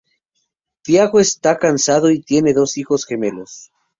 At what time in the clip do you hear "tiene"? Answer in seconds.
2.23-2.53